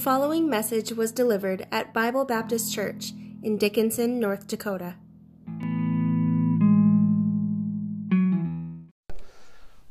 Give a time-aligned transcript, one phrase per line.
[0.00, 4.94] following message was delivered at Bible Baptist Church in Dickinson, North Dakota.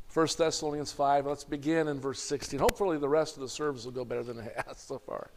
[0.08, 2.58] First Thessalonians 5, let's begin in verse 16.
[2.58, 5.30] Hopefully, the rest of the service will go better than it has so far.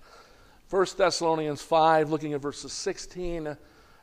[0.65, 3.55] First Thessalonians 5, looking at verses 16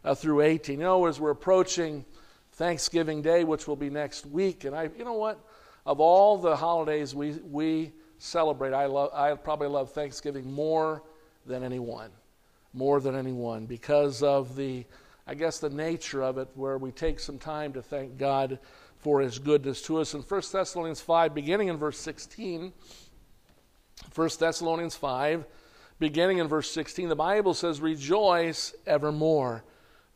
[0.05, 0.79] uh, through 18.
[0.79, 2.05] You know, as we're approaching
[2.53, 5.45] Thanksgiving Day, which will be next week, and I, you know what?
[5.85, 8.73] Of all the holidays we, we celebrate.
[8.73, 11.03] I, love, I probably love Thanksgiving more
[11.47, 12.11] than anyone,
[12.73, 14.85] more than anyone, because of the,
[15.27, 18.59] I guess, the nature of it, where we take some time to thank God
[18.99, 20.15] for His goodness to us.
[20.15, 22.73] In 1 Thessalonians 5, beginning in verse 16,
[24.15, 25.45] 1 Thessalonians 5,
[25.99, 29.65] beginning in verse 16, the Bible says, Rejoice evermore.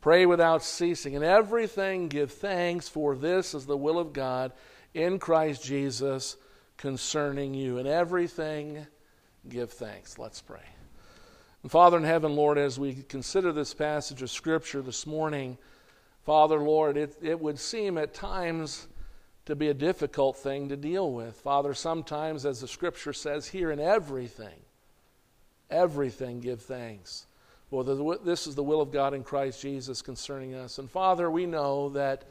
[0.02, 1.16] Pray without ceasing.
[1.16, 4.52] and everything give thanks, for this is the will of God
[4.92, 6.36] in Christ Jesus
[6.76, 7.78] concerning you.
[7.78, 8.86] In everything,
[9.48, 10.18] give thanks.
[10.18, 10.64] Let's pray.
[11.62, 15.56] And Father in heaven, Lord, as we consider this passage of Scripture this morning,
[16.24, 18.86] Father, Lord, it, it would seem at times
[19.46, 21.36] to be a difficult thing to deal with.
[21.36, 24.60] Father, sometimes, as the Scripture says here, in everything,
[25.70, 27.26] everything give thanks.
[27.70, 30.78] Well, this is the will of God in Christ Jesus concerning us.
[30.78, 32.24] And Father, we know that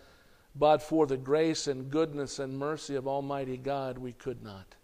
[0.56, 4.76] but for the grace and goodness and mercy of Almighty God, we could not.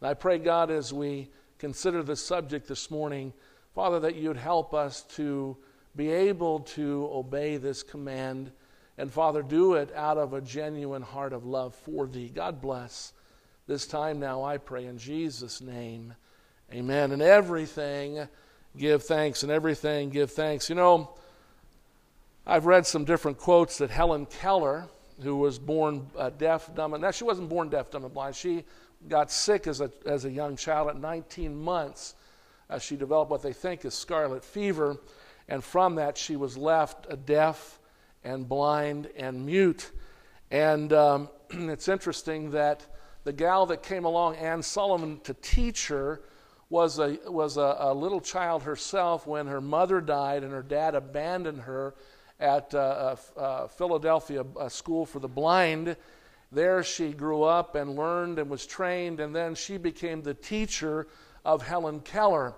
[0.00, 3.32] And I pray, God, as we consider the subject this morning,
[3.74, 5.56] Father, that you'd help us to
[5.96, 8.50] be able to obey this command.
[8.98, 12.30] And Father, do it out of a genuine heart of love for thee.
[12.32, 13.12] God bless
[13.66, 16.14] this time now, I pray, in Jesus' name.
[16.72, 17.12] Amen.
[17.12, 18.28] And everything,
[18.76, 19.42] give thanks.
[19.42, 20.68] And everything, give thanks.
[20.68, 21.14] You know,
[22.46, 24.88] I've read some different quotes that Helen Keller,
[25.22, 28.34] who was born uh, deaf, dumb, and now she wasn't born deaf, dumb, and blind.
[28.34, 28.64] She
[29.08, 32.14] got sick as a, as a young child at 19 months.
[32.68, 34.96] Uh, she developed what they think is scarlet fever,
[35.48, 37.78] and from that she was left uh, deaf
[38.24, 39.92] and blind and mute.
[40.50, 42.86] And um, it's interesting that
[43.24, 46.20] the gal that came along, Anne Sullivan, to teach her,
[46.70, 50.94] was a was a, a little child herself when her mother died and her dad
[50.94, 51.94] abandoned her
[52.40, 55.96] at uh, uh, uh, Philadelphia School for the Blind.
[56.50, 61.06] There she grew up and learned and was trained, and then she became the teacher
[61.44, 62.54] of Helen Keller.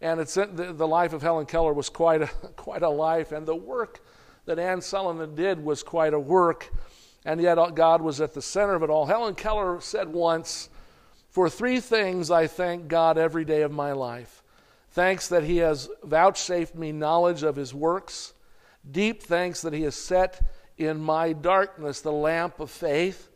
[0.00, 3.46] And it's, the, the life of Helen Keller was quite a, quite a life, and
[3.46, 4.00] the work
[4.46, 6.72] that Anne Sullivan did was quite a work,
[7.24, 9.06] and yet God was at the center of it all.
[9.06, 10.70] Helen Keller said once,
[11.30, 14.42] For three things I thank God every day of my life.
[14.92, 18.32] Thanks that He has vouchsafed me knowledge of His works
[18.90, 20.40] Deep thanks that He has set
[20.76, 23.28] in my darkness the lamp of faith.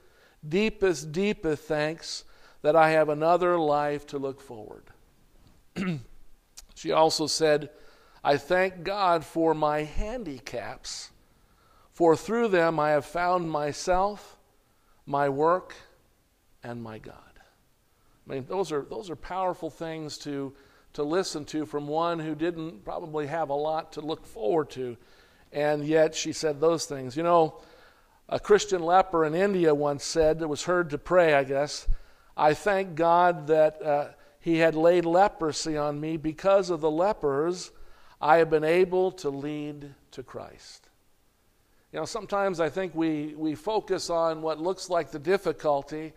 [0.46, 2.24] Deepest, deepest thanks
[2.62, 4.84] that I have another life to look forward.
[6.74, 7.70] she also said,
[8.24, 11.10] I thank God for my handicaps,
[11.90, 14.38] for through them I have found myself,
[15.06, 15.74] my work,
[16.62, 17.16] and my God.
[18.26, 20.52] I mean, those are, those are powerful things to,
[20.92, 24.96] to listen to from one who didn't probably have a lot to look forward to
[25.52, 27.16] and yet she said those things.
[27.16, 27.60] You know,
[28.28, 31.86] a Christian leper in India once said, that was heard to pray, I guess,
[32.36, 34.08] I thank God that uh,
[34.40, 36.16] He had laid leprosy on me.
[36.16, 37.70] Because of the lepers,
[38.20, 40.88] I have been able to lead to Christ.
[41.92, 46.14] You know, sometimes I think we, we focus on what looks like the difficulty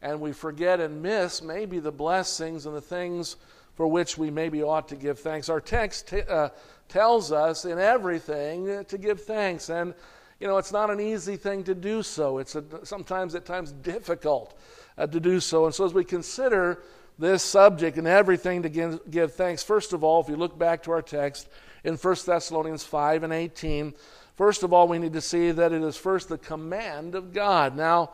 [0.00, 3.36] and we forget and miss maybe the blessings and the things
[3.74, 5.48] for which we maybe ought to give thanks.
[5.48, 6.50] Our text t- uh,
[6.88, 9.70] tells us in everything to give thanks.
[9.70, 9.94] And,
[10.38, 12.38] you know, it's not an easy thing to do so.
[12.38, 14.58] It's a, sometimes, at times, difficult
[14.98, 15.66] uh, to do so.
[15.66, 16.82] And so, as we consider
[17.18, 20.82] this subject and everything to give, give thanks, first of all, if you look back
[20.84, 21.48] to our text
[21.84, 23.94] in 1 Thessalonians 5 and 18,
[24.36, 27.76] first of all, we need to see that it is first the command of God.
[27.76, 28.10] Now,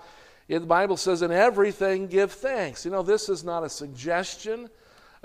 [0.48, 2.84] the Bible says, in everything give thanks.
[2.84, 4.68] You know, this is not a suggestion.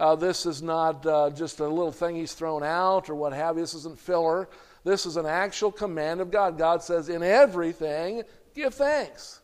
[0.01, 3.55] Uh, this is not uh, just a little thing he's thrown out or what have
[3.55, 3.61] you.
[3.61, 4.49] This isn't filler.
[4.83, 6.57] This is an actual command of God.
[6.57, 8.23] God says, in everything,
[8.55, 9.41] give thanks.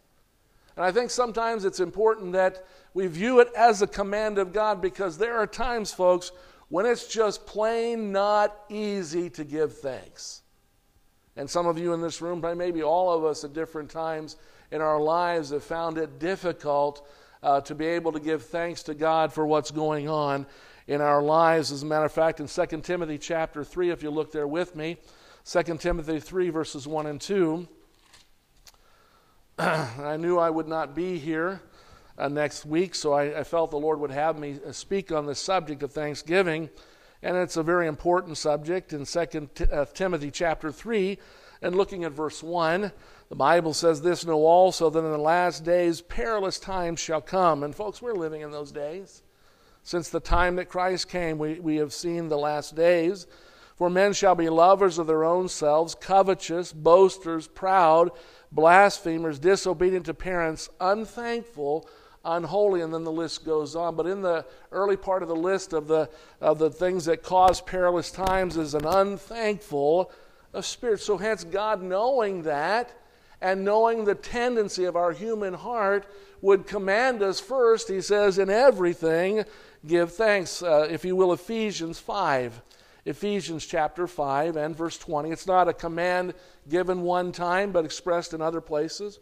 [0.75, 2.65] And I think sometimes it's important that
[2.95, 6.31] we view it as a command of God because there are times, folks,
[6.69, 10.41] when it's just plain not easy to give thanks.
[11.35, 14.37] And some of you in this room, maybe all of us at different times
[14.71, 17.07] in our lives, have found it difficult
[17.47, 20.45] uh, to be able to give thanks to God for what's going on
[20.85, 21.71] in our lives.
[21.71, 24.75] As a matter of fact, in 2 Timothy chapter 3, if you look there with
[24.75, 24.97] me,
[25.45, 27.65] 2 Timothy 3, verses 1 and 2,
[29.59, 31.61] I knew I would not be here
[32.17, 35.35] uh, next week, so I, I, felt the Lord would have me speak on the
[35.35, 36.69] subject of Thanksgiving.
[37.23, 41.17] And it's a very important subject in 2 uh, Timothy chapter 3.
[41.61, 42.91] And looking at verse 1,
[43.29, 47.63] the Bible says this Know also that in the last days perilous times shall come.
[47.63, 49.23] And folks, we're living in those days.
[49.83, 53.27] Since the time that Christ came, we, we have seen the last days.
[53.75, 58.09] For men shall be lovers of their own selves, covetous, boasters, proud,
[58.51, 61.87] blasphemers, disobedient to parents, unthankful,
[62.25, 63.95] unholy, and then the list goes on.
[63.95, 66.09] But in the early part of the list of the,
[66.41, 70.11] of the things that cause perilous times is an unthankful
[70.61, 70.99] spirit.
[70.99, 72.93] So, hence, God knowing that
[73.41, 76.05] and knowing the tendency of our human heart
[76.41, 79.43] would command us first, he says, in everything,
[79.85, 80.61] give thanks.
[80.61, 82.61] Uh, if you will, Ephesians 5.
[83.05, 85.31] Ephesians chapter 5 and verse 20.
[85.31, 86.33] It's not a command
[86.67, 89.19] given one time, but expressed in other places.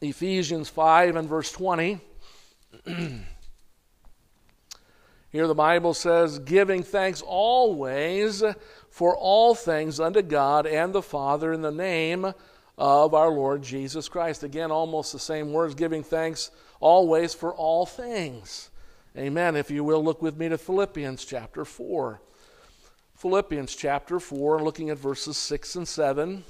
[0.00, 2.00] Ephesians 5 and verse 20.
[5.32, 8.42] Here the Bible says, giving thanks always
[9.00, 12.34] for all things unto God and the Father in the name
[12.76, 14.42] of our Lord Jesus Christ.
[14.42, 16.50] Again, almost the same words, giving thanks
[16.80, 18.68] always for all things.
[19.16, 19.56] Amen.
[19.56, 22.20] If you will, look with me to Philippians chapter 4.
[23.14, 26.44] Philippians chapter 4, looking at verses 6 and 7.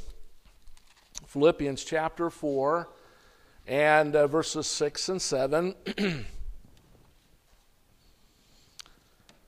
[1.29, 2.89] Philippians chapter 4
[3.69, 5.77] and uh, verses 6 and 7.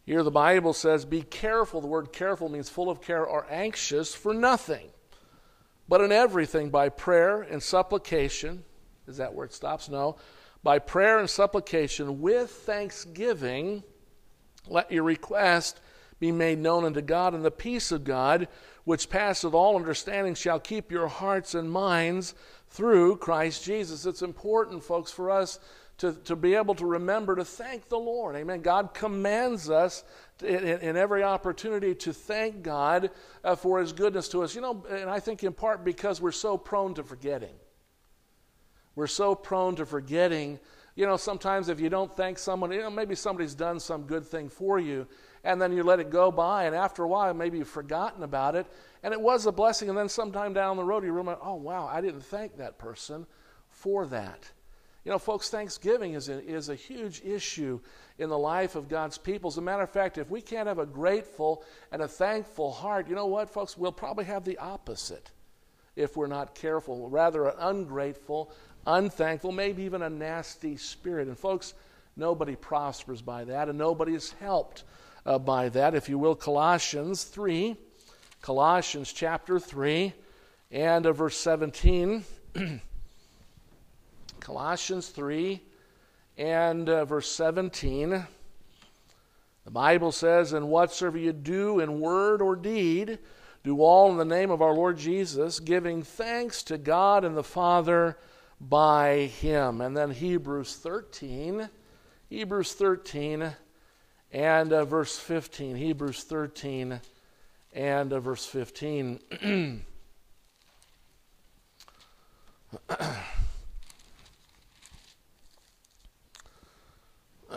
[0.04, 1.81] Here the Bible says, Be careful.
[1.81, 4.88] The word careful means full of care or anxious for nothing,
[5.88, 8.64] but in everything by prayer and supplication.
[9.06, 9.88] Is that where it stops?
[9.88, 10.16] No.
[10.62, 13.82] By prayer and supplication with thanksgiving,
[14.69, 15.81] let your request
[16.20, 18.46] be made known unto God, and the peace of God,
[18.84, 22.34] which passeth all understanding, shall keep your hearts and minds
[22.69, 24.06] through Christ Jesus.
[24.06, 25.58] It's important, folks, for us
[25.98, 28.34] to, to be able to remember to thank the Lord.
[28.34, 28.60] Amen.
[28.60, 30.04] God commands us
[30.38, 33.10] to, in, in, every opportunity to thank God
[33.44, 34.54] uh, for His goodness to us.
[34.54, 37.54] You know, and I think in part because we're so prone to forgetting.
[38.94, 40.58] We're so prone to forgetting.
[40.94, 44.26] You know, sometimes if you don't thank someone, you know, maybe somebody's done some good
[44.26, 45.06] thing for you,
[45.44, 48.54] and then you let it go by, and after a while, maybe you've forgotten about
[48.54, 48.66] it,
[49.02, 51.88] and it was a blessing, and then sometime down the road, you remember, oh, wow,
[51.90, 53.26] I didn't thank that person
[53.70, 54.50] for that.
[55.04, 57.81] You know, folks, Thanksgiving is a, is a huge issue
[58.19, 59.49] in the life of God's people.
[59.49, 63.08] As a matter of fact, if we can't have a grateful and a thankful heart,
[63.08, 63.76] you know what, folks?
[63.76, 65.32] We'll probably have the opposite
[65.96, 67.08] if we're not careful.
[67.08, 68.52] Rather, an ungrateful,
[68.87, 71.26] unthankful, maybe even a nasty spirit.
[71.26, 71.75] And, folks,
[72.16, 74.84] nobody prospers by that, and nobody is helped
[75.26, 75.96] uh, by that.
[75.96, 77.76] If you will, Colossians 3,
[78.40, 80.12] Colossians chapter 3,
[80.70, 82.25] and uh, verse 17.
[84.42, 85.60] Colossians 3
[86.36, 88.26] and uh, verse 17.
[89.64, 93.20] The Bible says, And whatsoever you do in word or deed,
[93.62, 97.44] do all in the name of our Lord Jesus, giving thanks to God and the
[97.44, 98.18] Father
[98.60, 99.80] by him.
[99.80, 101.68] And then Hebrews 13,
[102.28, 103.52] Hebrews 13
[104.32, 105.76] and uh, verse 15.
[105.76, 107.00] Hebrews 13
[107.74, 109.82] and uh, verse 15.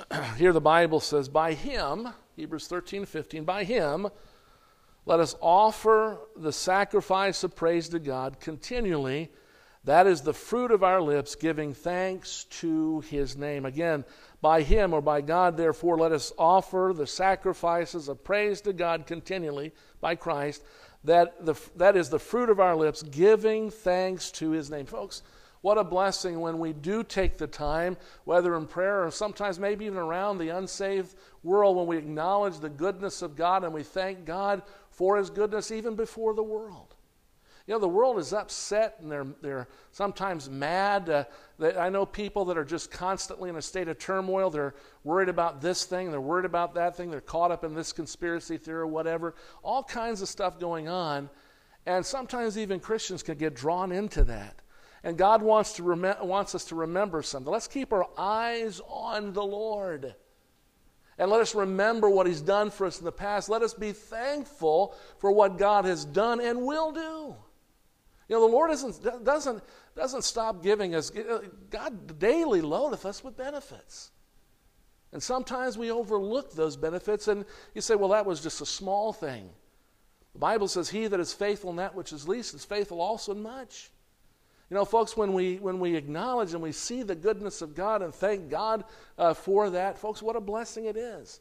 [0.37, 4.07] here the Bible says, By him, Hebrews 13, 15, by him,
[5.05, 9.31] let us offer the sacrifice of praise to God continually.
[9.83, 13.65] That is the fruit of our lips, giving thanks to his name.
[13.65, 14.03] Again,
[14.41, 19.05] by him or by God, therefore, let us offer the sacrifices of praise to God
[19.05, 20.63] continually by Christ.
[21.03, 24.87] That, the, that is the fruit of our lips, giving thanks to his name.
[24.87, 25.21] Folks,
[25.65, 29.85] what a blessing when we do take the time, whether in prayer or sometimes maybe
[29.85, 34.25] even around the unsaved world, when we acknowledge the goodness of God and we thank
[34.25, 36.93] God for His goodness even before the world.
[37.65, 41.09] You know, the world is upset and they're, they're sometimes mad.
[41.09, 41.23] Uh,
[41.57, 44.51] they, I know people that are just constantly in a state of turmoil.
[44.51, 47.91] They're worried about this thing, they're worried about that thing, they're caught up in this
[47.91, 49.33] conspiracy theory or whatever.
[49.63, 51.27] All kinds of stuff going on.
[51.87, 54.61] And sometimes even Christians can get drawn into that.
[55.05, 57.53] And God wants, to rem- wants us to remember something.
[57.53, 60.15] Let's keep our eyes on the Lord.
[61.19, 63.47] And let us remember what He's done for us in the past.
[63.47, 67.35] Let us be thankful for what God has done and will do.
[68.27, 69.63] You know, the Lord doesn't, doesn't,
[69.95, 74.09] doesn't stop giving us, uh, God daily loadeth us with benefits.
[75.13, 77.45] And sometimes we overlook those benefits, and
[77.75, 79.51] you say, well, that was just a small thing.
[80.33, 83.33] The Bible says, He that is faithful in that which is least is faithful also
[83.33, 83.91] in much.
[84.69, 88.01] You know, folks, when we, when we acknowledge and we see the goodness of God
[88.01, 88.83] and thank God
[89.17, 91.39] uh, for that, folks, what a blessing it is.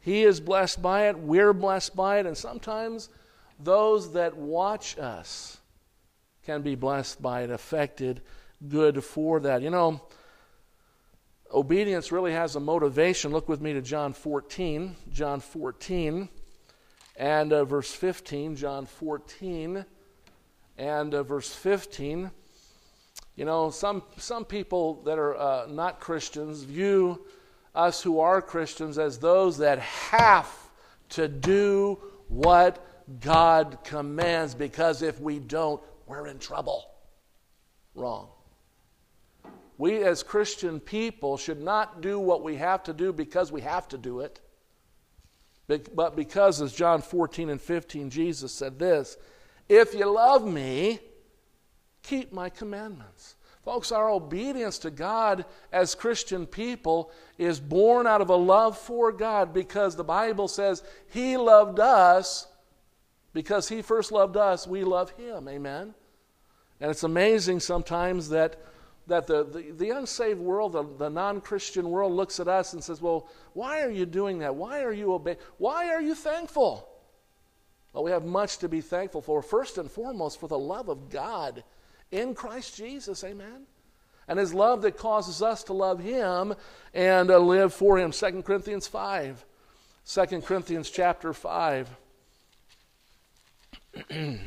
[0.00, 3.08] He is blessed by it, we're blessed by it, and sometimes
[3.60, 5.58] those that watch us
[6.44, 8.22] can be blessed by it, affected
[8.66, 9.62] good for that.
[9.62, 10.00] You know,
[11.52, 13.32] obedience really has a motivation.
[13.32, 14.96] Look with me to John 14.
[15.12, 16.28] John 14
[17.16, 18.56] and uh, verse 15.
[18.56, 19.84] John 14
[20.76, 22.30] and uh, verse 15.
[23.38, 27.24] You know, some, some people that are uh, not Christians view
[27.72, 30.52] us who are Christians as those that have
[31.10, 32.84] to do what
[33.20, 36.90] God commands because if we don't, we're in trouble.
[37.94, 38.26] Wrong.
[39.78, 43.86] We as Christian people should not do what we have to do because we have
[43.88, 44.40] to do it,
[45.68, 49.16] but because, as John 14 and 15, Jesus said this
[49.68, 50.98] If you love me,
[52.08, 53.36] keep my commandments.
[53.64, 59.12] Folks, our obedience to God as Christian people is born out of a love for
[59.12, 62.46] God because the Bible says He loved us
[63.34, 65.48] because He first loved us, we love Him.
[65.48, 65.94] Amen?
[66.80, 68.56] And it's amazing sometimes that,
[69.06, 72.82] that the, the, the unsaved world, the, the non Christian world, looks at us and
[72.82, 74.54] says, Well, why are you doing that?
[74.54, 75.38] Why are you obeying?
[75.58, 76.88] Why are you thankful?
[77.92, 79.42] Well, we have much to be thankful for.
[79.42, 81.64] First and foremost, for the love of God
[82.10, 83.22] in Christ Jesus.
[83.24, 83.66] Amen.
[84.26, 86.54] And his love that causes us to love him
[86.92, 88.12] and uh, live for him.
[88.12, 89.44] 2 Corinthians 5.
[90.06, 91.88] 2 Corinthians chapter 5.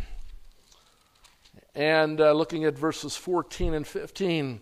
[1.75, 4.61] and uh, looking at verses 14 and 15.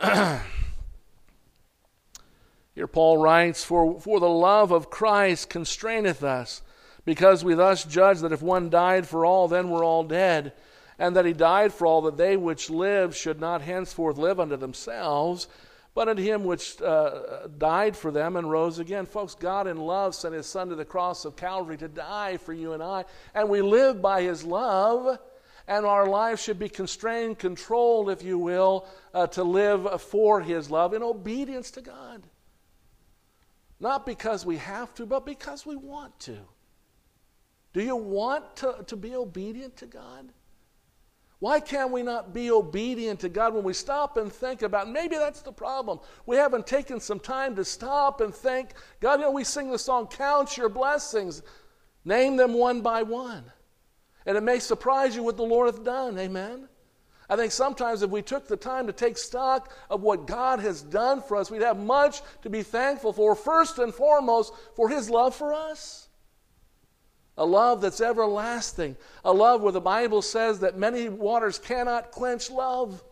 [2.74, 6.60] Here Paul writes, for, for the love of Christ constraineth us,
[7.06, 10.52] because we thus judge that if one died for all, then we're all dead
[10.98, 14.56] and that he died for all that they which live should not henceforth live unto
[14.56, 15.48] themselves,
[15.94, 19.06] but unto him which uh, died for them and rose again.
[19.06, 22.52] Folks, God in love sent his Son to the cross of Calvary to die for
[22.52, 25.18] you and I, and we live by his love.
[25.68, 30.70] And our lives should be constrained, controlled, if you will, uh, to live for His
[30.70, 32.22] love in obedience to God.
[33.80, 36.38] Not because we have to, but because we want to.
[37.72, 40.32] Do you want to, to be obedient to God?
[41.38, 45.16] Why can't we not be obedient to God when we stop and think about maybe
[45.16, 46.00] that's the problem.
[46.24, 48.70] We haven't taken some time to stop and think.
[49.00, 51.42] God, you know, we sing the song, Count Your Blessings,
[52.04, 53.44] name them one by one.
[54.24, 56.18] And it may surprise you what the Lord hath done.
[56.18, 56.68] Amen.
[57.28, 60.80] I think sometimes if we took the time to take stock of what God has
[60.80, 65.10] done for us, we'd have much to be thankful for, first and foremost, for His
[65.10, 66.05] love for us
[67.38, 72.50] a love that's everlasting, a love where the Bible says that many waters cannot quench
[72.50, 73.02] love.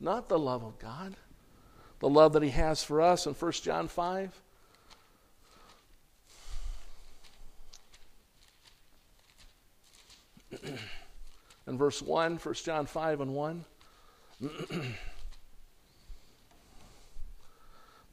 [0.00, 1.14] Not the love of God,
[2.00, 4.40] the love that He has for us in 1 John 5.
[11.66, 13.64] in verse 1, 1 John 5 and 1.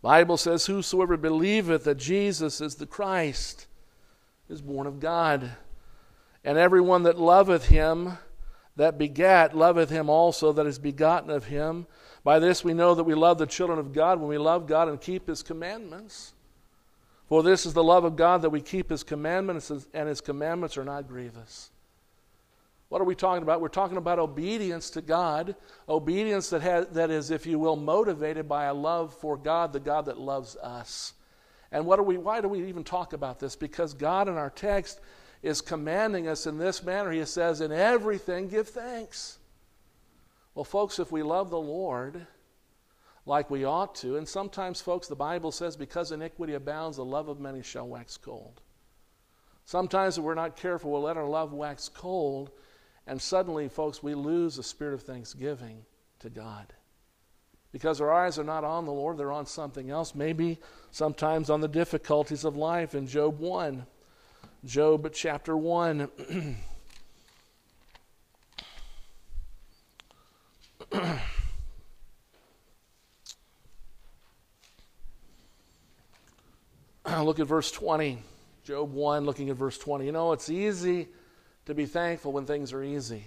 [0.02, 3.68] Bible says, Whosoever believeth that Jesus is the Christ
[4.52, 5.50] is born of God.
[6.44, 8.18] And everyone that loveth him,
[8.76, 11.88] that begat, loveth him also that is begotten of him.
[12.24, 14.90] By this we know that we love the children of God when we love God
[14.90, 16.34] and keep his commandments.
[17.28, 20.78] For this is the love of God that we keep his commandments, and his commandments
[20.78, 21.72] are not grievous.
[22.90, 23.62] What are we talking about?
[23.62, 25.56] We're talking about obedience to God,
[25.88, 29.80] obedience that, has, that is, if you will, motivated by a love for God, the
[29.80, 31.14] God that loves us.
[31.72, 33.56] And what are we, why do we even talk about this?
[33.56, 35.00] Because God in our text
[35.42, 37.12] is commanding us in this manner.
[37.12, 39.40] He says, In everything give thanks.
[40.54, 42.28] Well, folks, if we love the Lord
[43.26, 47.30] like we ought to, and sometimes, folks, the Bible says, because iniquity abounds, the love
[47.30, 48.60] of many shall wax cold.
[49.64, 52.52] Sometimes, if we're not careful, we'll let our love wax cold,
[53.08, 55.86] and suddenly, folks, we lose the spirit of thanksgiving
[56.20, 56.74] to God
[57.72, 60.60] because our eyes are not on the Lord, they're on something else, maybe
[60.92, 63.86] sometimes on the difficulties of life in Job 1.
[64.66, 66.10] Job chapter 1.
[77.24, 78.22] Look at verse 20.
[78.64, 80.06] Job 1, looking at verse 20.
[80.06, 81.08] You know, it's easy
[81.66, 83.24] to be thankful when things are easy.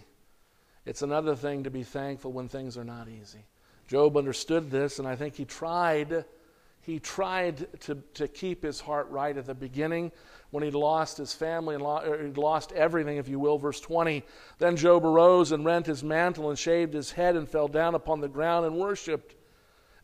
[0.86, 3.44] It's another thing to be thankful when things are not easy.
[3.88, 6.24] Job understood this, and I think he tried
[6.84, 10.12] he tried to, to keep his heart right at the beginning
[10.50, 13.56] when he'd lost his family and lo- er, he'd lost everything, if you will.
[13.56, 14.22] Verse 20
[14.58, 18.20] Then Job arose and rent his mantle and shaved his head and fell down upon
[18.20, 19.34] the ground and worshipped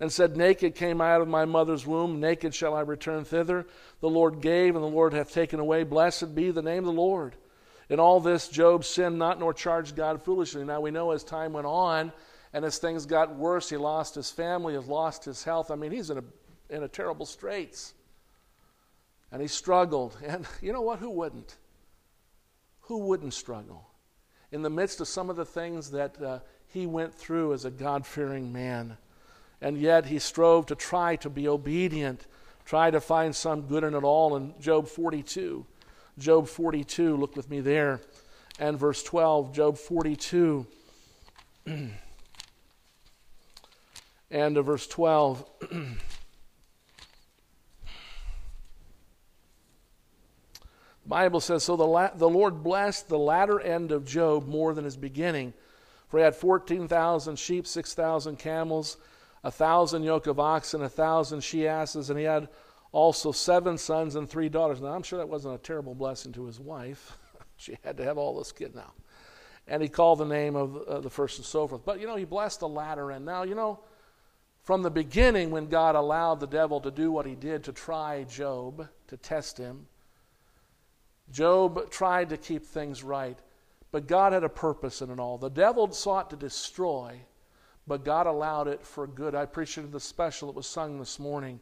[0.00, 3.66] and said, Naked came I out of my mother's womb, naked shall I return thither.
[4.00, 5.84] The Lord gave, and the Lord hath taken away.
[5.84, 7.37] Blessed be the name of the Lord.
[7.90, 10.64] In all this, Job sinned not nor charged God foolishly.
[10.64, 12.10] Now we know as time went on
[12.52, 15.71] and as things got worse, he lost his family, he lost his health.
[15.71, 16.25] I mean, he's in a
[16.71, 17.95] in a terrible straits.
[19.33, 20.16] And he struggled.
[20.26, 21.00] And you know what?
[21.00, 21.57] Who wouldn't?
[22.83, 23.87] Who wouldn't struggle?
[24.52, 26.38] In the midst of some of the things that uh,
[26.69, 28.97] he went through as a God fearing man.
[29.61, 32.26] And yet he strove to try to be obedient,
[32.64, 34.37] try to find some good in it all.
[34.37, 35.66] In Job 42,
[36.19, 38.00] Job 42, look with me there.
[38.59, 40.66] And verse 12, Job 42.
[44.30, 45.44] and of verse 12.
[45.60, 45.96] the
[51.06, 54.84] Bible says, So the, la- the Lord blessed the latter end of Job more than
[54.84, 55.52] his beginning.
[56.08, 58.96] For he had 14,000 sheep, 6,000 camels,
[59.44, 62.49] a thousand yoke of oxen, a thousand she asses, and he had
[62.92, 64.80] also seven sons and three daughters.
[64.80, 67.16] Now, I'm sure that wasn't a terrible blessing to his wife.
[67.56, 68.92] she had to have all this kid now.
[69.68, 71.82] And he called the name of uh, the first and so forth.
[71.84, 73.25] But, you know, he blessed the latter end.
[73.25, 73.78] Now, you know,
[74.62, 78.25] from the beginning, when God allowed the devil to do what he did to try
[78.25, 79.87] Job, to test him,
[81.33, 83.38] Job tried to keep things right,
[83.93, 85.38] but God had a purpose in it all.
[85.38, 87.21] The devil sought to destroy,
[87.87, 89.35] but God allowed it for good.
[89.35, 91.61] I appreciated the special that was sung this morning.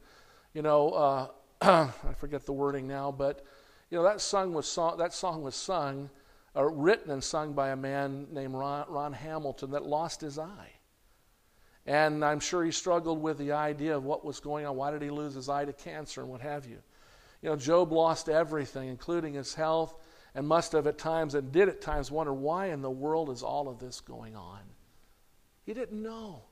[0.55, 1.29] You know, uh,
[1.61, 3.45] I forget the wording now, but
[3.91, 6.11] you know that song was song, that song was sung,
[6.57, 10.73] uh, written and sung by a man named Ron, Ron Hamilton that lost his eye.
[11.87, 14.77] And I'm sure he struggled with the idea of what was going on.
[14.77, 16.79] Why did he lose his eye to cancer and what have you?
[17.43, 19.95] You know, Job lost everything, including his health,
[20.35, 23.43] and must have at times, and did at times, wonder why in the world is
[23.43, 24.61] all of this going on?
[25.65, 26.43] He didn't know.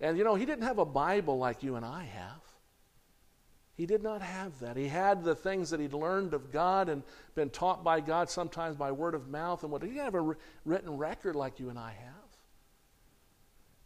[0.00, 2.40] And you know, he didn't have a Bible like you and I have.
[3.74, 4.76] He did not have that.
[4.76, 7.02] He had the things that he'd learned of God and
[7.34, 10.36] been taught by God, sometimes by word of mouth, and what he didn't have a
[10.64, 12.21] written record like you and I have.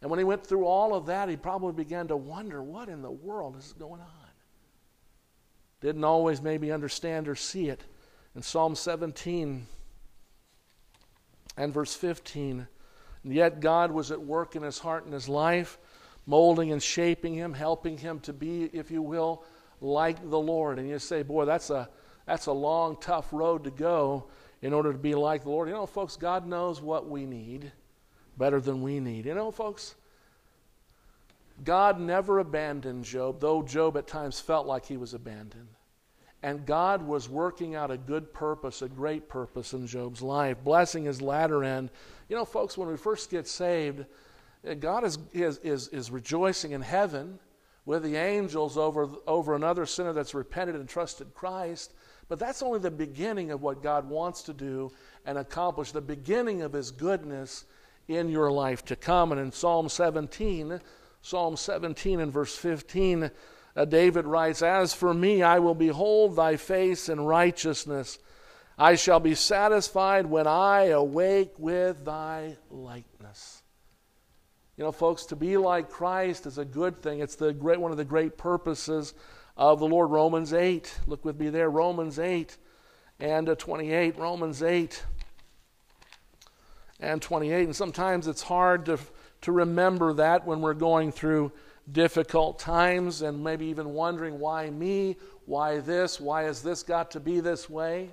[0.01, 3.01] And when he went through all of that, he probably began to wonder what in
[3.01, 4.27] the world is going on
[5.81, 7.83] didn't always maybe understand or see it.
[8.35, 9.65] In Psalm 17
[11.57, 12.67] and verse 15,
[13.23, 15.77] and yet God was at work in his heart and his life,
[16.25, 19.43] molding and shaping him, helping him to be, if you will,
[19.81, 20.77] like the Lord.
[20.77, 21.89] And you say, boy, that's a,
[22.25, 24.27] that's a long, tough road to go
[24.61, 25.67] in order to be like the Lord.
[25.67, 27.71] You know, folks, God knows what we need
[28.37, 29.25] better than we need.
[29.25, 29.95] You know, folks,
[31.63, 35.69] God never abandoned Job, though Job at times felt like he was abandoned.
[36.43, 41.05] And God was working out a good purpose, a great purpose in Job's life, blessing
[41.05, 41.89] his latter end.
[42.29, 44.05] You know, folks, when we first get saved,
[44.63, 47.39] eh, God is, is, is, is rejoicing in heaven
[47.85, 51.93] with the angels over, over another sinner that's repented and trusted Christ.
[52.29, 54.91] But that's only the beginning of what God wants to do
[55.25, 57.65] and accomplish, the beginning of his goodness
[58.07, 59.31] in your life to come.
[59.31, 60.79] And in Psalm 17,
[61.21, 63.31] Psalm 17 and verse 15,
[63.75, 68.19] uh, David writes, As for me, I will behold thy face in righteousness.
[68.77, 73.63] I shall be satisfied when I awake with thy likeness.
[74.77, 77.19] You know, folks, to be like Christ is a good thing.
[77.19, 79.15] It's the great, one of the great purposes
[79.55, 80.11] of the Lord.
[80.11, 80.99] Romans 8.
[81.07, 81.71] Look with me there.
[81.71, 82.55] Romans 8
[83.19, 84.19] and uh, 28.
[84.19, 85.03] Romans 8
[86.99, 87.65] and 28.
[87.65, 88.99] And sometimes it's hard to
[89.41, 91.51] to remember that when we're going through
[91.91, 97.19] difficult times and maybe even wondering why me, why this, why has this got to
[97.19, 98.09] be this way?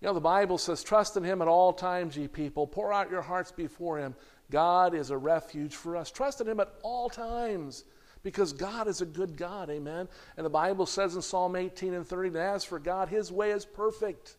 [0.00, 2.66] You know, the Bible says, Trust in Him at all times, ye people.
[2.66, 4.14] Pour out your hearts before Him.
[4.50, 6.10] God is a refuge for us.
[6.10, 7.84] Trust in Him at all times
[8.22, 9.70] because God is a good God.
[9.70, 10.08] Amen.
[10.36, 13.50] And the Bible says in Psalm 18 and 30 that as for God, His way
[13.50, 14.36] is perfect.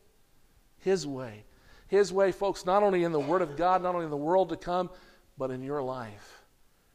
[0.77, 1.43] His way.
[1.89, 4.49] His way, folks, not only in the Word of God, not only in the world
[4.49, 4.89] to come,
[5.37, 6.43] but in your life.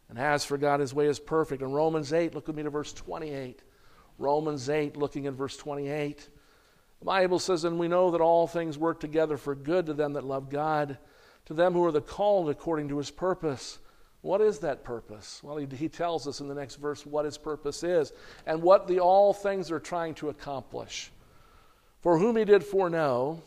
[0.09, 1.63] And as for God, his way is perfect.
[1.63, 3.63] In Romans 8, look with me to verse 28.
[4.19, 6.29] Romans 8, looking at verse 28.
[7.01, 10.13] The Bible says, And we know that all things work together for good to them
[10.13, 10.99] that love God,
[11.47, 13.79] to them who are the called according to his purpose.
[14.21, 15.43] What is that purpose?
[15.43, 18.13] Well, he, he tells us in the next verse what his purpose is
[18.47, 21.11] and what the all things are trying to accomplish.
[22.01, 23.43] For whom he did foreknow,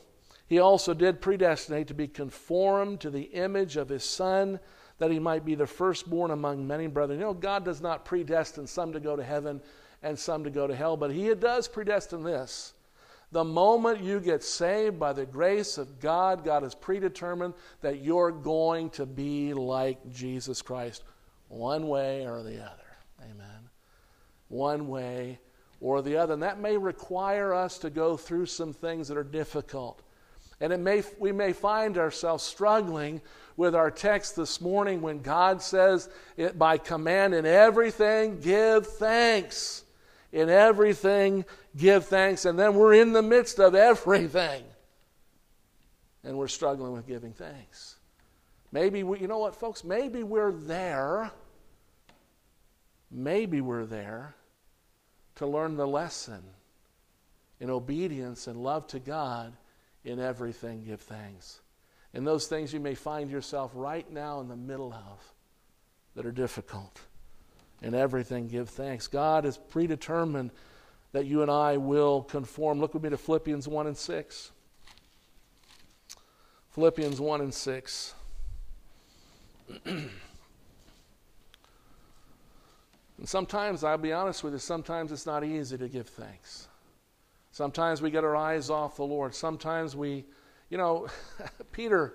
[0.48, 4.60] he also did predestinate to be conformed to the image of his Son
[4.98, 7.20] that he might be the firstborn among many brethren.
[7.20, 9.62] You know, God does not predestine some to go to heaven
[10.02, 12.74] and some to go to hell, but he does predestine this.
[13.32, 18.32] The moment you get saved by the grace of God, God has predetermined that you're
[18.32, 21.04] going to be like Jesus Christ,
[21.50, 22.84] one way or the other.
[23.22, 23.70] Amen.
[24.48, 25.40] One way
[25.82, 26.34] or the other.
[26.34, 30.02] And that may require us to go through some things that are difficult.
[30.60, 33.22] And it may, we may find ourselves struggling
[33.58, 39.84] with our text this morning when God says, it, by command, in everything, give thanks.
[40.32, 42.46] In everything, give thanks.
[42.46, 44.64] And then we're in the midst of everything.
[46.24, 47.96] And we're struggling with giving thanks.
[48.72, 49.84] Maybe, we, you know what, folks?
[49.84, 51.32] Maybe we're there.
[53.10, 54.36] Maybe we're there
[55.36, 56.44] to learn the lesson
[57.60, 59.54] in obedience and love to God
[60.08, 61.60] in everything give thanks.
[62.14, 65.34] In those things you may find yourself right now in the middle of
[66.16, 67.02] that are difficult.
[67.82, 69.08] In everything give thanks.
[69.08, 70.52] God has predetermined
[71.12, 72.80] that you and I will conform.
[72.80, 74.52] Look with me to Philippians 1 and 6.
[76.72, 78.14] Philippians 1 and 6.
[79.86, 80.10] and
[83.26, 86.68] sometimes, I'll be honest with you, sometimes it's not easy to give thanks.
[87.58, 89.34] Sometimes we get our eyes off the Lord.
[89.34, 90.26] Sometimes we,
[90.70, 91.08] you know,
[91.72, 92.14] Peter,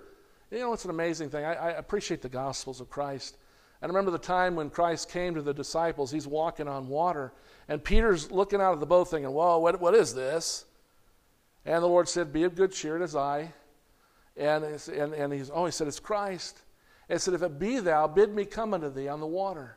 [0.52, 1.44] you know, it's an amazing thing.
[1.44, 3.38] I, I, appreciate the Gospels of Christ.
[3.81, 7.33] And I remember the time when Christ came to the disciples, he's walking on water,
[7.66, 10.64] and Peter's looking out of the boat thinking, Whoa, what, what is this?
[11.64, 13.52] And the Lord said, Be of good cheer, it is I.
[14.37, 16.61] And, and, and he's, oh, he said, It's Christ.
[17.09, 19.76] And he said, If it be thou, bid me come unto thee on the water.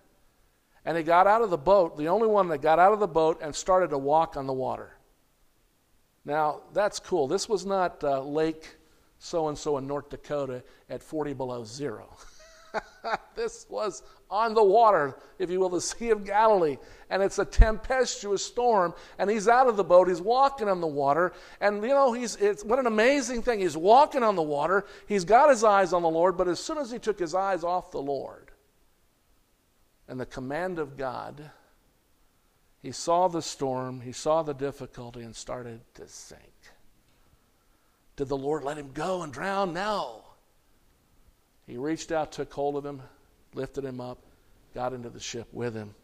[0.86, 3.08] And he got out of the boat, the only one that got out of the
[3.08, 4.94] boat and started to walk on the water.
[6.26, 7.28] Now, that's cool.
[7.28, 8.78] This was not uh, Lake
[9.20, 12.16] so and so in North Dakota at 40 below zero.
[13.36, 16.78] this was on the water, if you will, the Sea of Galilee.
[17.10, 18.94] And it's a tempestuous storm.
[19.18, 20.08] And he's out of the boat.
[20.08, 21.34] He's walking on the water.
[21.62, 23.60] And, you know, he's, it's, what an amazing thing.
[23.60, 24.86] He's walking on the water.
[25.08, 26.38] He's got his eyes on the Lord.
[26.38, 28.52] But as soon as he took his eyes off the Lord
[30.08, 31.52] and the command of God,
[32.86, 36.39] he saw the storm, he saw the difficulty, and started to sink.
[38.15, 39.74] Did the Lord let him go and drown?
[39.74, 40.21] No.
[41.65, 43.02] He reached out, took hold of him,
[43.56, 44.19] lifted him up,
[44.76, 45.95] got into the ship with him.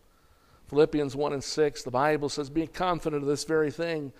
[0.70, 4.12] Philippians 1 and 6, the Bible says, Be confident of this very thing,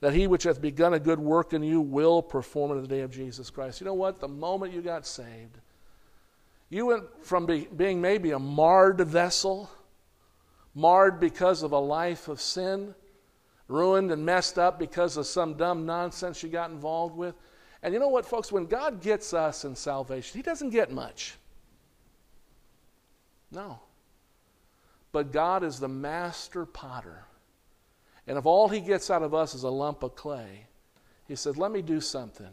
[0.00, 2.88] that he which hath begun a good work in you will perform it in the
[2.88, 3.82] day of Jesus Christ.
[3.82, 4.20] You know what?
[4.20, 5.58] The moment you got saved,
[6.70, 9.68] you went from be, being maybe a marred vessel
[10.76, 12.94] marred because of a life of sin,
[13.66, 17.34] ruined and messed up because of some dumb nonsense you got involved with.
[17.82, 18.52] And you know what, folks?
[18.52, 21.36] When God gets us in salvation, He doesn't get much.
[23.50, 23.80] No.
[25.12, 27.24] But God is the master potter.
[28.26, 30.66] And if all He gets out of us is a lump of clay,
[31.26, 32.50] He said, Let me do something.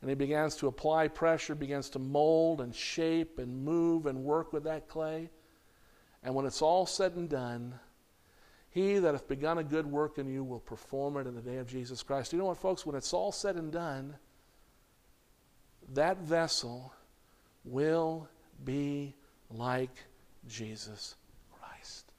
[0.00, 4.54] And He begins to apply pressure, begins to mold and shape and move and work
[4.54, 5.28] with that clay.
[6.22, 7.74] And when it's all said and done,
[8.70, 11.56] he that hath begun a good work in you will perform it in the day
[11.56, 12.32] of Jesus Christ.
[12.32, 12.86] You know what, folks?
[12.86, 14.16] When it's all said and done,
[15.94, 16.92] that vessel
[17.64, 18.28] will
[18.64, 19.14] be
[19.50, 19.90] like
[20.46, 21.16] Jesus
[21.58, 22.12] Christ.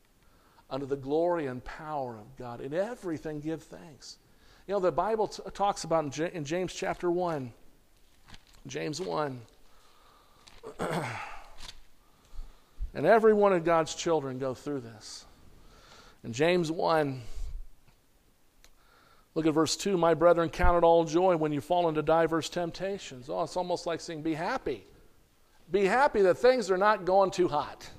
[0.69, 2.59] Under the glory and power of God.
[2.59, 4.17] In everything, give thanks.
[4.67, 7.53] You know, the Bible t- talks about in, J- in James chapter 1.
[8.67, 9.41] James 1.
[12.93, 15.25] And every one of God's children go through this.
[16.23, 17.21] In James 1,
[19.33, 22.49] look at verse 2 My brethren, count it all joy when you fall into diverse
[22.49, 23.29] temptations.
[23.29, 24.85] Oh, it's almost like saying, Be happy.
[25.71, 27.89] Be happy that things are not going too hot.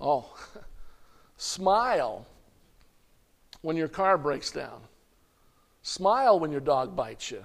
[0.00, 0.34] Oh,
[1.36, 2.26] smile
[3.60, 4.80] when your car breaks down.
[5.82, 7.44] Smile when your dog bites you.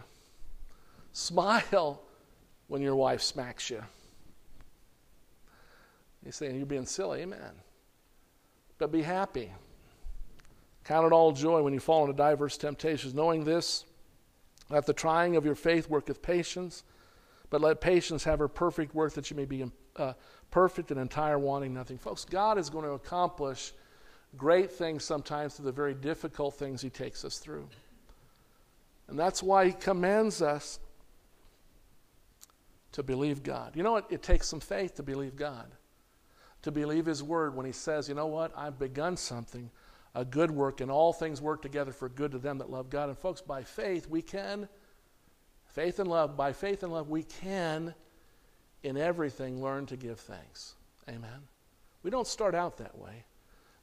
[1.11, 2.01] Smile
[2.67, 3.83] when your wife smacks you.
[6.23, 7.21] He's saying, You're being silly.
[7.21, 7.51] Amen.
[8.77, 9.51] But be happy.
[10.83, 13.85] Count it all joy when you fall into diverse temptations, knowing this,
[14.69, 16.83] that the trying of your faith worketh patience.
[17.49, 20.13] But let patience have her perfect work, that you may be uh,
[20.49, 21.97] perfect and entire, wanting nothing.
[21.97, 23.73] Folks, God is going to accomplish
[24.37, 27.67] great things sometimes through the very difficult things He takes us through.
[29.07, 30.79] And that's why He commands us
[32.93, 33.75] to believe God.
[33.75, 34.07] You know what?
[34.09, 35.67] It takes some faith to believe God
[36.63, 39.69] to believe his word when he says, you know what, I've begun something,
[40.13, 43.09] a good work, and all things work together for good to them that love God.
[43.09, 44.67] And folks, by faith, we can,
[45.67, 47.93] faith and love, by faith and love, we can
[48.83, 50.73] in everything, learn to give thanks.
[51.07, 51.47] Amen.
[52.03, 53.25] We don't start out that way,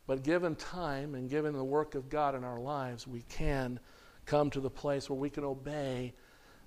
[0.07, 3.79] but given time and given the work of God in our lives, we can
[4.27, 6.15] come to the place where we can obey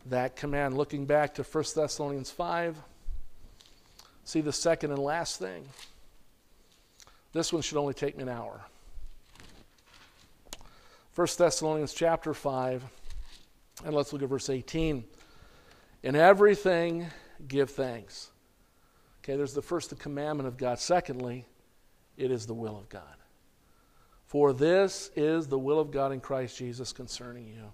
[0.07, 0.77] that command.
[0.77, 2.77] Looking back to 1 Thessalonians 5,
[4.23, 5.65] see the second and last thing.
[7.33, 8.61] This one should only take me an hour.
[11.15, 12.83] 1 Thessalonians chapter 5,
[13.85, 15.03] and let's look at verse 18.
[16.03, 17.07] In everything,
[17.47, 18.31] give thanks.
[19.19, 20.79] Okay, there's the first the commandment of God.
[20.79, 21.45] Secondly,
[22.17, 23.03] it is the will of God.
[24.25, 27.71] For this is the will of God in Christ Jesus concerning you.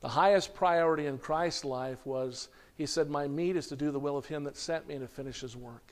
[0.00, 4.00] The highest priority in Christ's life was, he said, My meat is to do the
[4.00, 5.85] will of him that sent me and to finish his work.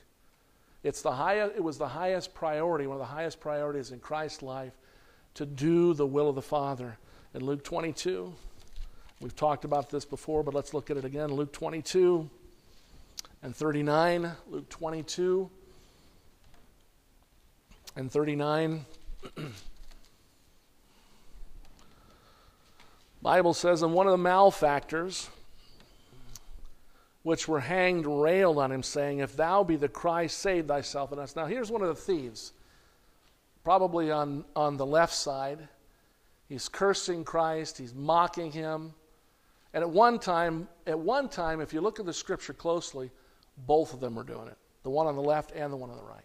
[0.85, 4.43] It's the high, it was the highest priority, one of the highest priorities in Christ's
[4.43, 4.73] life,
[5.33, 6.99] to do the will of the Father.
[7.33, 8.31] In Luke 22,
[9.19, 11.29] we've talked about this before, but let's look at it again.
[11.29, 12.29] Luke 22
[13.41, 14.31] and 39.
[14.47, 15.49] Luke 22
[17.95, 18.85] and 39.
[23.23, 25.31] Bible says, and one of the malefactors
[27.25, 31.19] which were hanged railed on him, saying, If thou be the Christ, save thyself and
[31.19, 31.35] us.
[31.35, 32.53] Now here's one of the thieves,
[33.63, 35.67] probably on, on the left side.
[36.47, 38.93] He's cursing Christ, he's mocking him.
[39.73, 43.09] And at one time, at one time, if you look at the scripture closely,
[43.65, 44.57] both of them were doing it.
[44.83, 46.21] The one on the left and the one on the right.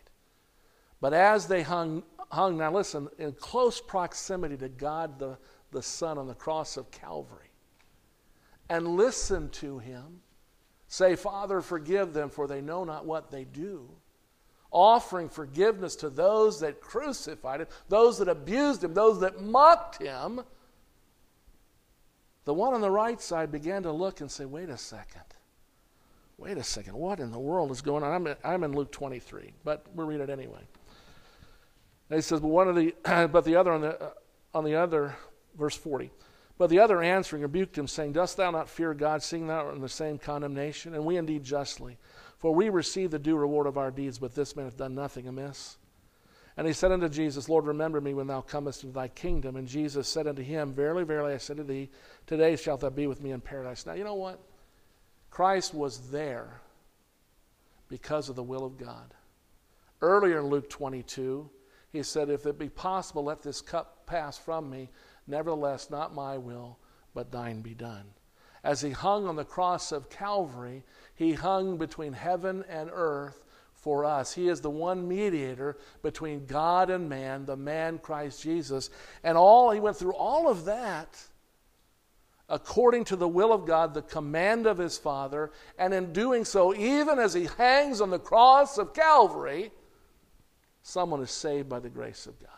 [1.00, 5.38] But as they hung, hung now listen, in close proximity to God the,
[5.70, 7.48] the Son on the cross of Calvary,
[8.68, 10.20] and listened to him,
[10.90, 13.88] say, Father, forgive them, for they know not what they do.
[14.72, 20.40] Offering forgiveness to those that crucified him, those that abused him, those that mocked him.
[22.44, 25.22] The one on the right side began to look and say, Wait a second.
[26.38, 26.94] Wait a second.
[26.94, 28.12] What in the world is going on?
[28.12, 30.62] I'm in, I'm in Luke 23, but we'll read it anyway.
[32.09, 32.94] And he says, but one of the,
[33.31, 34.11] but the other on the, uh,
[34.55, 35.14] on the other,
[35.57, 36.11] verse 40.
[36.61, 39.75] But the other answering rebuked him, saying, Dost thou not fear God, seeing thou art
[39.75, 40.92] in the same condemnation?
[40.92, 41.96] And we indeed justly.
[42.37, 45.27] For we receive the due reward of our deeds, but this man hath done nothing
[45.27, 45.79] amiss.
[46.59, 49.57] And he said unto Jesus, Lord, remember me when thou comest into thy kingdom.
[49.57, 51.88] And Jesus said unto him, Verily, verily, I say to thee,
[52.27, 53.87] today shalt thou be with me in paradise.
[53.87, 54.38] Now, you know what?
[55.31, 56.61] Christ was there
[57.88, 59.14] because of the will of God.
[60.03, 61.49] Earlier in Luke 22,
[61.90, 64.90] he said, If it be possible, let this cup pass from me.
[65.30, 66.78] Nevertheless, not my will,
[67.14, 68.04] but thine be done.
[68.62, 70.82] As he hung on the cross of Calvary,
[71.14, 74.34] he hung between heaven and earth for us.
[74.34, 78.90] He is the one mediator between God and man, the man Christ Jesus.
[79.24, 81.16] And all he went through all of that
[82.50, 86.74] according to the will of God, the command of his Father, and in doing so,
[86.74, 89.70] even as he hangs on the cross of Calvary,
[90.82, 92.50] someone is saved by the grace of God.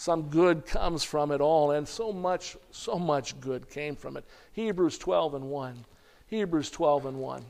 [0.00, 4.24] Some good comes from it all, and so much, so much good came from it.
[4.54, 5.84] Hebrews 12 and 1.
[6.28, 7.44] Hebrews 12 and 1.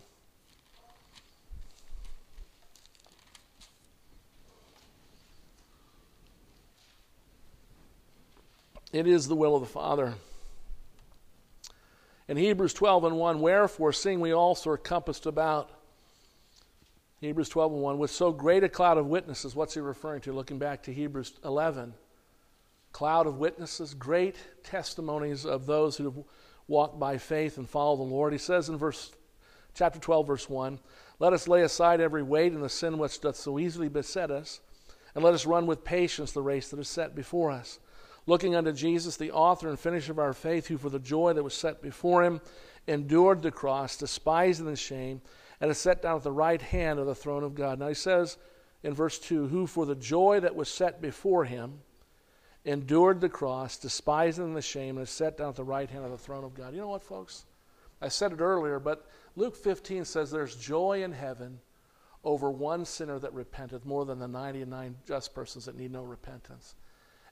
[8.92, 10.14] It is the will of the Father.
[12.26, 15.70] In Hebrews 12 and 1, wherefore, seeing we also are compassed about
[17.20, 20.32] Hebrews 12 and 1, with so great a cloud of witnesses, what's he referring to?
[20.32, 21.94] Looking back to Hebrews 11.
[22.92, 26.24] Cloud of witnesses, great testimonies of those who have
[26.68, 28.32] walked by faith and follow the Lord.
[28.32, 29.12] He says in verse
[29.74, 30.78] chapter 12, verse 1,
[31.18, 34.60] Let us lay aside every weight and the sin which doth so easily beset us,
[35.14, 37.78] and let us run with patience the race that is set before us.
[38.26, 41.42] Looking unto Jesus, the author and finisher of our faith, who for the joy that
[41.42, 42.40] was set before him
[42.86, 45.20] endured the cross, despising the shame,
[45.60, 47.78] and is set down at the right hand of the throne of God.
[47.78, 48.36] Now he says
[48.82, 51.80] in verse 2 Who for the joy that was set before him
[52.64, 56.10] endured the cross, despising the shame, and is set down at the right hand of
[56.10, 56.74] the throne of God.
[56.74, 57.44] You know what, folks?
[58.02, 61.60] I said it earlier, but Luke 15 says there's joy in heaven
[62.24, 66.74] over one sinner that repenteth more than the 99 just persons that need no repentance.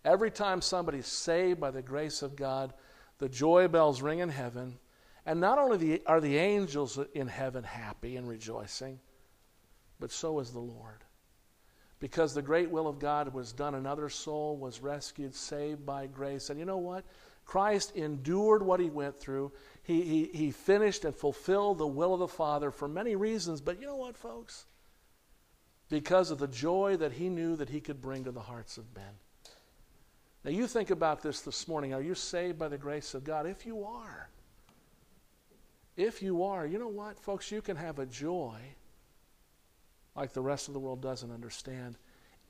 [0.04, 2.72] Every time somebody's saved by the grace of God,
[3.18, 4.78] the joy bells ring in heaven
[5.26, 8.98] and not only are the angels in heaven happy and rejoicing,
[10.00, 11.04] but so is the Lord.
[12.00, 16.48] Because the great will of God was done, another soul was rescued, saved by grace.
[16.48, 17.04] And you know what?
[17.44, 19.52] Christ endured what he went through.
[19.82, 23.60] He, he, he finished and fulfilled the will of the Father for many reasons.
[23.60, 24.66] But you know what, folks?
[25.88, 28.84] Because of the joy that he knew that he could bring to the hearts of
[28.94, 29.14] men.
[30.44, 31.94] Now, you think about this this morning.
[31.94, 33.46] Are you saved by the grace of God?
[33.46, 34.28] If you are,
[35.96, 38.60] if you are, you know what, folks, you can have a joy
[40.18, 41.96] like the rest of the world doesn't understand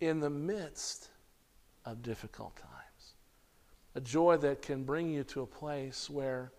[0.01, 1.11] in the midst
[1.85, 3.13] of difficult times.
[3.95, 6.51] A joy that can bring you to a place where,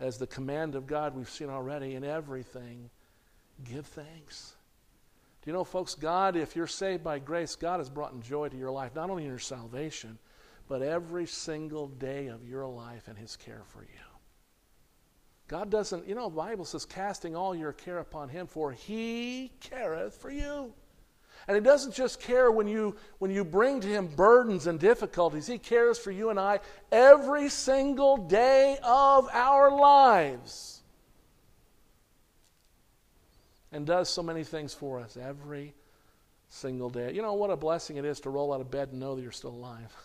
[0.00, 2.90] as the command of God we've seen already, in everything,
[3.64, 4.56] give thanks.
[5.42, 8.56] Do you know, folks, God, if you're saved by grace, God has brought joy to
[8.56, 10.18] your life, not only in your salvation,
[10.68, 14.09] but every single day of your life and His care for you.
[15.50, 19.50] God doesn't, you know, the Bible says, casting all your care upon Him, for He
[19.58, 20.72] careth for you.
[21.48, 25.48] And He doesn't just care when you, when you bring to Him burdens and difficulties,
[25.48, 26.60] He cares for you and I
[26.92, 30.82] every single day of our lives.
[33.72, 35.74] And does so many things for us every
[36.48, 37.12] single day.
[37.12, 39.22] You know what a blessing it is to roll out of bed and know that
[39.22, 39.96] you're still alive.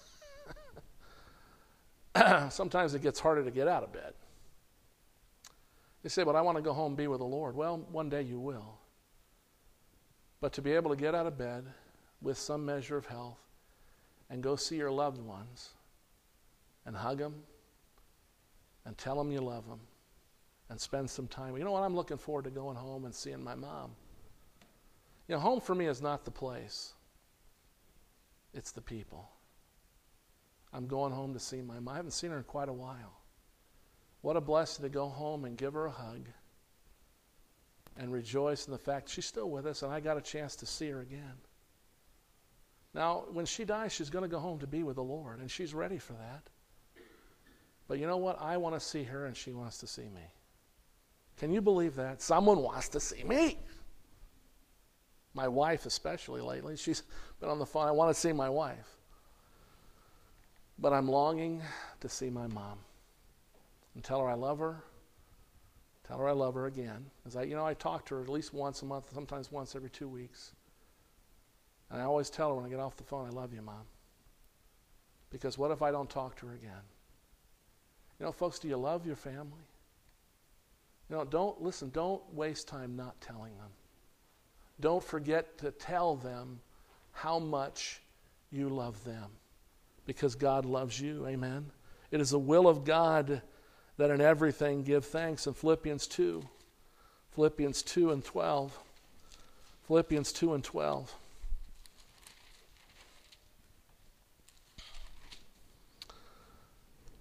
[2.51, 4.15] Sometimes it gets harder to get out of bed.
[6.05, 7.55] You say, but I want to go home and be with the Lord.
[7.55, 8.77] Well, one day you will.
[10.39, 11.65] But to be able to get out of bed
[12.21, 13.39] with some measure of health
[14.29, 15.71] and go see your loved ones
[16.85, 17.33] and hug them
[18.85, 19.79] and tell them you love them
[20.69, 21.57] and spend some time.
[21.57, 21.81] You know what?
[21.81, 23.89] I'm looking forward to going home and seeing my mom.
[25.27, 26.93] You know, home for me is not the place,
[28.53, 29.27] it's the people.
[30.71, 31.89] I'm going home to see my mom.
[31.89, 33.24] I haven't seen her in quite a while.
[34.25, 36.25] What a blessing to go home and give her a hug
[37.95, 40.65] and rejoice in the fact she's still with us and I got a chance to
[40.65, 41.35] see her again.
[42.95, 45.51] Now, when she dies, she's going to go home to be with the Lord, and
[45.51, 46.49] she's ready for that.
[47.87, 48.41] But you know what?
[48.41, 50.25] I want to see her, and she wants to see me.
[51.37, 52.19] Can you believe that?
[52.19, 53.59] Someone wants to see me.
[55.35, 56.77] My wife, especially lately.
[56.77, 57.03] She's
[57.39, 57.87] been on the phone.
[57.87, 58.97] I want to see my wife.
[60.79, 61.61] But I'm longing
[61.99, 62.79] to see my mom
[63.95, 64.83] and tell her I love her.
[66.07, 67.05] Tell her I love her again.
[67.25, 69.75] As I, you know, I talk to her at least once a month, sometimes once
[69.75, 70.51] every two weeks.
[71.89, 73.85] And I always tell her when I get off the phone, I love you, Mom.
[75.31, 76.71] Because what if I don't talk to her again?
[78.19, 79.65] You know, folks, do you love your family?
[81.09, 83.69] You know, don't, listen, don't waste time not telling them.
[84.79, 86.59] Don't forget to tell them
[87.11, 88.01] how much
[88.51, 89.29] you love them
[90.05, 91.25] because God loves you.
[91.27, 91.71] Amen.
[92.11, 93.41] It is the will of God
[93.97, 95.47] that in everything give thanks.
[95.47, 96.43] In Philippians 2,
[97.33, 98.79] Philippians 2 and 12.
[99.87, 101.15] Philippians 2 and 12.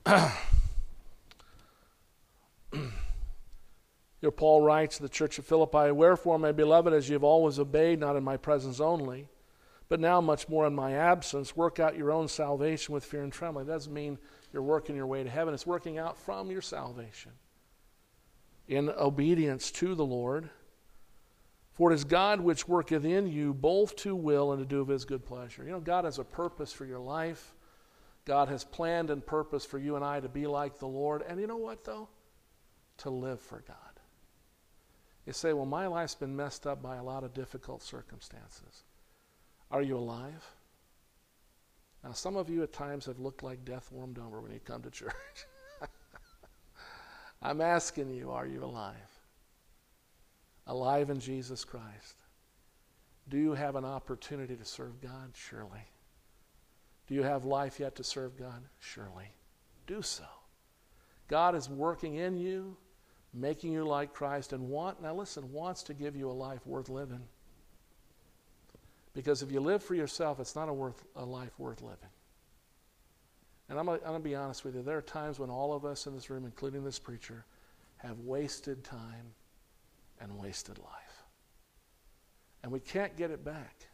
[4.21, 7.59] Here Paul writes to the church of Philippi, Wherefore, my beloved, as you have always
[7.59, 9.29] obeyed, not in my presence only,
[9.89, 13.33] but now much more in my absence, work out your own salvation with fear and
[13.33, 13.67] trembling.
[13.67, 14.19] That doesn't mean
[14.53, 17.33] you're working your way to heaven, it's working out from your salvation
[18.67, 20.49] in obedience to the Lord.
[21.73, 24.89] For it is God which worketh in you both to will and to do of
[24.89, 25.65] his good pleasure.
[25.65, 27.53] You know, God has a purpose for your life.
[28.25, 31.23] God has planned and purpose for you and I to be like the Lord.
[31.29, 32.09] And you know what, though?
[32.99, 33.77] To live for God.
[35.27, 38.85] You say, well, my life's been messed up by a lot of difficult circumstances.
[39.75, 40.55] Are you alive?
[42.05, 44.83] Now, some of you at times have looked like death warmed over when you come
[44.83, 45.13] to church.
[47.43, 48.95] I'm asking you, are you alive?
[50.69, 52.15] Alive in Jesus Christ.
[53.29, 55.33] Do you have an opportunity to serve God?
[55.35, 55.89] Surely.
[57.09, 58.63] Do you have life yet to serve God?
[58.79, 59.27] Surely.
[59.89, 60.25] Do so.
[61.27, 62.77] God is working in you,
[63.33, 66.89] making you like Christ, and want, now listen, wants to give you a life worth
[66.89, 67.27] living.
[69.15, 72.11] Because if you live for yourself, it's not a, worth, a life worth living.
[73.69, 74.83] And I'm going to be honest with you.
[74.83, 77.45] There are times when all of us in this room, including this preacher,
[77.99, 79.33] have wasted time
[80.21, 81.25] and wasted life.
[82.63, 83.87] And we can't get it back.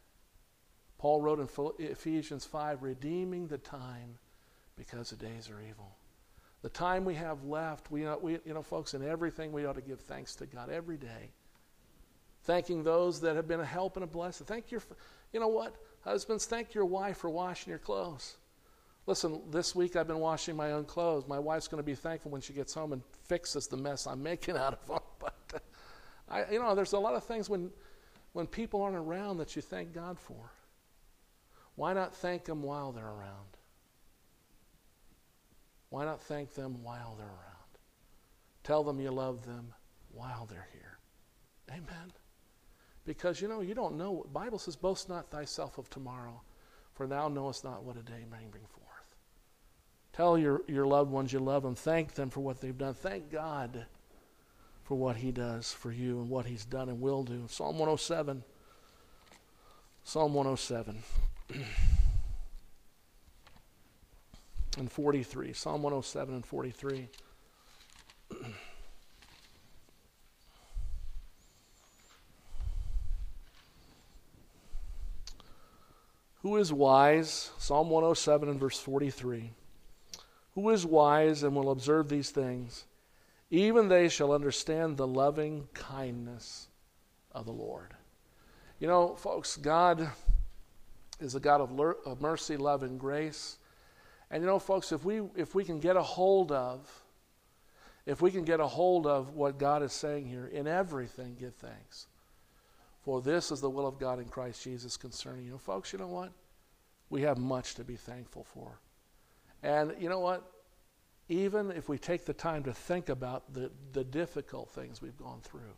[0.98, 4.18] Paul wrote in Ephesians 5 redeeming the time
[4.76, 5.96] because the days are evil.
[6.62, 9.80] The time we have left, we, we, you know, folks, in everything we ought to
[9.80, 11.30] give thanks to God every day
[12.42, 14.46] thanking those that have been a help and a blessing.
[14.46, 14.82] Thank your,
[15.32, 18.36] you know what, husbands, thank your wife for washing your clothes.
[19.06, 21.26] Listen, this week I've been washing my own clothes.
[21.26, 24.22] My wife's going to be thankful when she gets home and fixes the mess I'm
[24.22, 24.98] making out of them.
[25.20, 25.62] But
[26.30, 27.70] I, you know, there's a lot of things when
[28.32, 30.52] when people aren't around that you thank God for.
[31.74, 33.56] Why not thank them while they're around?
[35.88, 37.78] Why not thank them while they're around?
[38.62, 39.74] Tell them you love them
[40.12, 40.98] while they're here.
[41.70, 42.12] Amen.
[43.10, 44.24] Because you know, you don't know.
[44.32, 46.42] Bible says, Boast not thyself of tomorrow,
[46.94, 49.16] for thou knowest not what a day may bring forth.
[50.12, 51.74] Tell your, your loved ones you love them.
[51.74, 52.94] Thank them for what they've done.
[52.94, 53.86] Thank God
[54.84, 57.46] for what He does for you and what He's done and will do.
[57.48, 58.44] Psalm 107.
[60.04, 61.02] Psalm 107
[64.78, 65.52] and 43.
[65.52, 67.08] Psalm 107 and 43.
[76.42, 77.50] Who is wise?
[77.58, 79.52] Psalm 107 and verse 43.
[80.54, 82.86] Who is wise and will observe these things?
[83.50, 86.68] Even they shall understand the loving kindness
[87.32, 87.94] of the Lord.
[88.78, 90.10] You know, folks, God
[91.20, 93.58] is a God of, of mercy, love, and grace.
[94.30, 96.88] And you know, folks, if we if we can get a hold of,
[98.06, 101.54] if we can get a hold of what God is saying here, in everything give
[101.56, 102.06] thanks.
[103.02, 105.58] For this is the will of God in Christ Jesus concerning you.
[105.58, 106.32] Folks, you know what?
[107.08, 108.78] We have much to be thankful for.
[109.62, 110.50] And you know what?
[111.28, 115.40] Even if we take the time to think about the, the difficult things we've gone
[115.42, 115.74] through,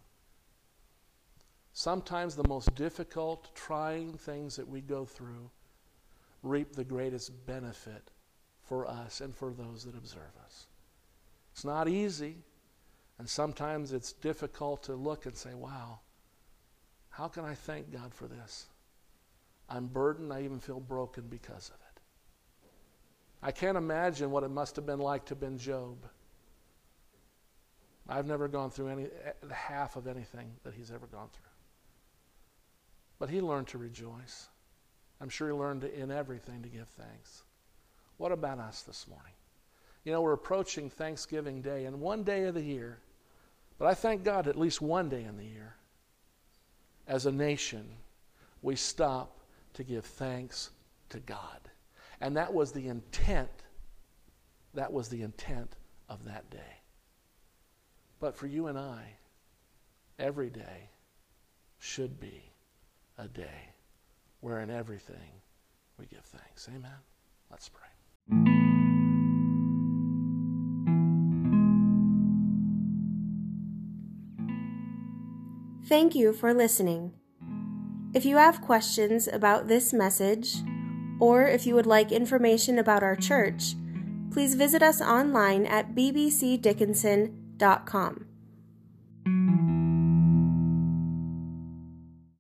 [1.73, 5.51] sometimes the most difficult, trying things that we go through
[6.43, 8.11] reap the greatest benefit
[8.63, 10.67] for us and for those that observe us.
[11.53, 12.37] It's not easy,
[13.19, 16.01] and sometimes it's difficult to look and say, wow,
[17.13, 18.67] how can I thank God for this?
[19.69, 22.01] I'm burdened, I even feel broken because of it.
[23.43, 25.99] I can't imagine what it must have been like to have been Job.
[28.09, 31.45] I've never gone through any eh, half of anything that he's ever gone through.
[33.19, 34.49] But he learned to rejoice.
[35.21, 37.45] I'm sure he learned in everything to give thanks.
[38.17, 39.33] What about us this morning?
[40.05, 42.99] You know, we're approaching Thanksgiving Day, and one day of the year,
[43.79, 45.77] but I thank God at least one day in the year,
[47.07, 47.87] as a nation,
[48.63, 49.39] we stop
[49.75, 50.71] to give thanks
[51.11, 51.61] to God.
[52.21, 53.51] And that was the intent.
[54.75, 55.77] That was the intent
[56.09, 56.81] of that day.
[58.21, 59.03] But for you and I,
[60.19, 60.91] every day
[61.79, 62.53] should be
[63.19, 63.73] a day
[64.41, 65.41] where in everything
[65.99, 66.69] we give thanks.
[66.69, 66.91] Amen.
[67.51, 68.62] Let's pray.
[75.93, 77.13] Thank you for listening.
[78.15, 80.57] If you have questions about this message,
[81.21, 83.75] or if you would like information about our church,
[84.31, 88.32] please visit us online at bbcdickinson.com.